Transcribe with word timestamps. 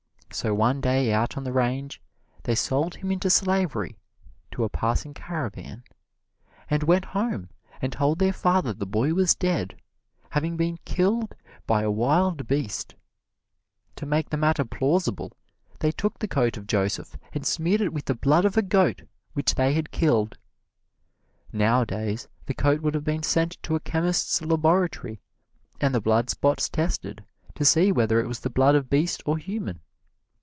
So 0.33 0.53
one 0.55 0.79
day 0.79 1.11
out 1.11 1.35
on 1.35 1.43
the 1.43 1.51
range 1.51 2.01
they 2.43 2.55
sold 2.55 2.95
him 2.95 3.11
into 3.11 3.29
slavery 3.29 3.99
to 4.51 4.63
a 4.63 4.69
passing 4.69 5.13
caravan, 5.13 5.83
and 6.69 6.83
went 6.83 7.03
home 7.03 7.49
and 7.81 7.91
told 7.91 8.17
their 8.17 8.31
father 8.31 8.71
the 8.71 8.85
boy 8.85 9.13
was 9.13 9.35
dead, 9.35 9.75
having 10.29 10.55
been 10.55 10.79
killed 10.85 11.35
by 11.67 11.81
a 11.83 11.91
wild 11.91 12.47
beast. 12.47 12.95
To 13.97 14.05
make 14.05 14.29
the 14.29 14.37
matter 14.37 14.63
plausible 14.63 15.33
they 15.79 15.91
took 15.91 16.19
the 16.19 16.29
coat 16.29 16.55
of 16.55 16.65
Joseph 16.65 17.17
and 17.33 17.45
smeared 17.45 17.81
it 17.81 17.91
with 17.91 18.05
the 18.05 18.15
blood 18.15 18.45
of 18.45 18.55
a 18.55 18.61
goat 18.61 19.01
which 19.33 19.55
they 19.55 19.73
had 19.73 19.91
killed. 19.91 20.37
Nowadays, 21.51 22.29
the 22.45 22.53
coat 22.53 22.79
would 22.81 22.95
have 22.95 23.03
been 23.03 23.21
sent 23.21 23.61
to 23.63 23.75
a 23.75 23.81
chemist's 23.81 24.41
laboratory 24.41 25.19
and 25.81 25.93
the 25.93 25.99
blood 26.01 26.29
spots 26.29 26.69
tested 26.69 27.25
to 27.55 27.65
see 27.65 27.91
whether 27.91 28.21
it 28.21 28.29
was 28.29 28.39
the 28.39 28.49
blood 28.49 28.75
of 28.75 28.89
beast 28.89 29.21
or 29.25 29.37
human. 29.37 29.81